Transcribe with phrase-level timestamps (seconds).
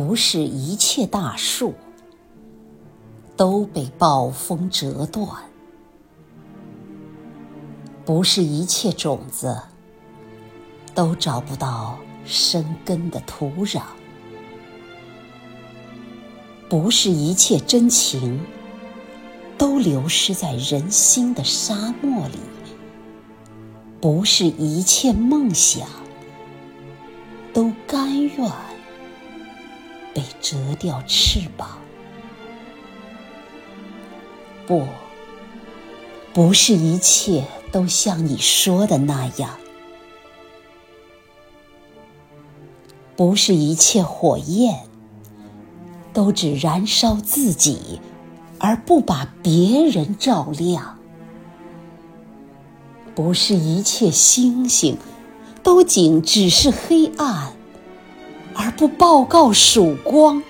[0.00, 1.74] 不是一切大树
[3.36, 5.28] 都被暴风折断，
[8.04, 9.60] 不是一切种子
[10.94, 13.82] 都找不到生根的土壤，
[16.68, 18.40] 不是一切真情
[19.58, 22.38] 都流失在人心的沙漠里，
[24.00, 25.88] 不是一切梦想
[27.52, 28.48] 都甘愿。
[30.18, 31.78] 被折掉翅膀，
[34.66, 34.84] 不，
[36.32, 39.56] 不是一切都像你说的那样，
[43.14, 44.80] 不是一切火焰
[46.12, 48.00] 都只燃烧自己，
[48.58, 50.98] 而不把别人照亮，
[53.14, 54.98] 不是一切星星
[55.62, 57.52] 都仅只是黑暗。
[58.60, 60.42] 而不报告曙光，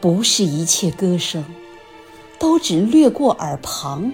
[0.00, 1.44] 不是一切歌声
[2.36, 4.12] 都只掠过耳旁，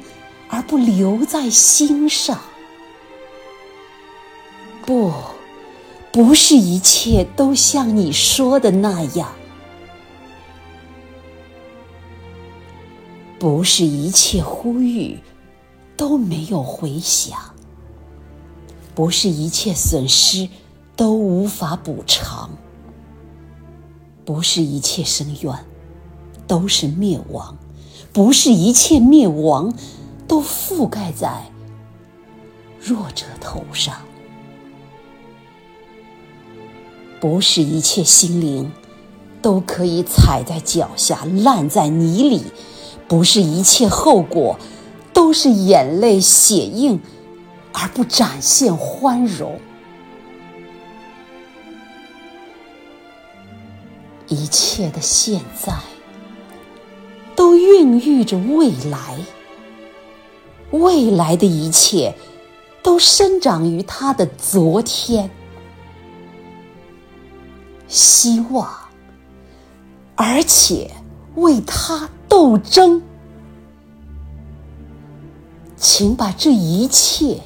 [0.51, 2.39] 而不留在心上。
[4.85, 5.11] 不，
[6.13, 9.33] 不是一切都像你说的那样，
[13.39, 15.19] 不是一切呼吁
[15.97, 17.39] 都没有回响，
[18.95, 20.47] 不是一切损失。
[20.97, 22.51] 都无法补偿，
[24.25, 25.53] 不是一切深渊
[26.47, 27.57] 都是灭亡，
[28.13, 29.75] 不是一切灭亡
[30.29, 31.51] 都覆盖在
[32.81, 33.97] 弱者头上，
[37.21, 38.71] 不是一切心灵
[39.43, 42.45] 都可以踩在脚下烂在泥里，
[43.09, 44.59] 不是一切后果
[45.13, 47.01] 都是眼泪血印
[47.73, 49.59] 而不展现欢容。
[54.35, 55.73] 一切的现在
[57.37, 59.19] 都孕育着未来，
[60.71, 62.15] 未来的一切
[62.83, 65.31] 都生长于他的昨天。
[67.87, 68.69] 希望，
[70.17, 70.91] 而且
[71.37, 73.03] 为他斗争，
[75.77, 77.41] 请把这一切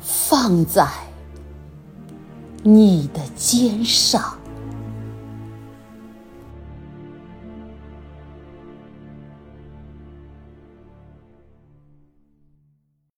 [0.00, 0.88] 放在
[2.64, 4.39] 你的肩上。